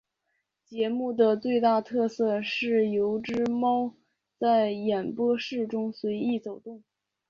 [0.65, 3.93] 节目的最大特色是有只猫
[4.39, 6.81] 在演播室中随意走动。